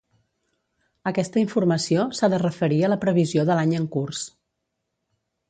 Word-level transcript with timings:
Aquesta 1.11 1.39
informació 1.41 2.05
s'ha 2.21 2.31
de 2.35 2.39
referir 2.45 2.81
a 2.81 2.91
la 2.95 2.99
previsió 3.05 3.45
de 3.51 3.61
l'any 3.61 3.77
en 3.83 3.87
curs. 3.99 4.25